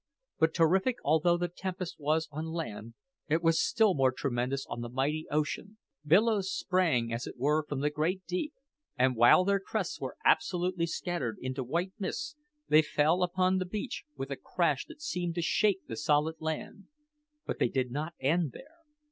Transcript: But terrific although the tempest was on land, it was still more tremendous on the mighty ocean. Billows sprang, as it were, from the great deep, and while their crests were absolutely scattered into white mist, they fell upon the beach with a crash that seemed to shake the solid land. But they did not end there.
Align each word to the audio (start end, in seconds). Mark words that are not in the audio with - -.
But 0.39 0.55
terrific 0.55 0.95
although 1.05 1.37
the 1.37 1.47
tempest 1.47 1.99
was 1.99 2.27
on 2.31 2.47
land, 2.47 2.95
it 3.29 3.43
was 3.43 3.61
still 3.61 3.93
more 3.93 4.11
tremendous 4.11 4.65
on 4.65 4.81
the 4.81 4.89
mighty 4.89 5.27
ocean. 5.29 5.77
Billows 6.03 6.51
sprang, 6.51 7.13
as 7.13 7.27
it 7.27 7.37
were, 7.37 7.63
from 7.63 7.81
the 7.81 7.91
great 7.91 8.25
deep, 8.25 8.51
and 8.97 9.15
while 9.15 9.45
their 9.45 9.59
crests 9.59 10.01
were 10.01 10.17
absolutely 10.25 10.87
scattered 10.87 11.37
into 11.39 11.63
white 11.63 11.93
mist, 11.99 12.35
they 12.67 12.81
fell 12.81 13.21
upon 13.21 13.59
the 13.59 13.65
beach 13.65 14.03
with 14.17 14.31
a 14.31 14.35
crash 14.37 14.87
that 14.87 15.03
seemed 15.03 15.35
to 15.35 15.43
shake 15.43 15.85
the 15.85 15.95
solid 15.95 16.37
land. 16.39 16.85
But 17.45 17.59
they 17.59 17.69
did 17.69 17.91
not 17.91 18.15
end 18.19 18.53
there. 18.53 18.77